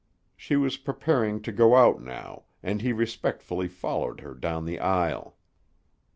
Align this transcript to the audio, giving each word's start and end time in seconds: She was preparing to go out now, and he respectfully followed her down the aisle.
She 0.35 0.55
was 0.55 0.77
preparing 0.77 1.43
to 1.43 1.51
go 1.51 1.75
out 1.75 2.01
now, 2.01 2.45
and 2.63 2.81
he 2.81 2.91
respectfully 2.91 3.67
followed 3.67 4.21
her 4.21 4.33
down 4.33 4.65
the 4.65 4.79
aisle. 4.79 5.37